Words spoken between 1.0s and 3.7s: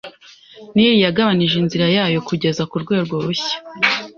yagabanije inzira yayo kugeza kurwego rushya